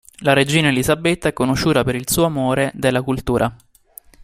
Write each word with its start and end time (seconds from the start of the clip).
La 0.23 0.33
regina 0.33 0.69
Elisabetta 0.69 1.27
è 1.29 1.33
conosciuta 1.33 1.83
per 1.83 1.93
il 1.93 2.09
suo 2.09 2.23
amore 2.25 2.71
della 2.73 3.03
cultura. 3.03 3.55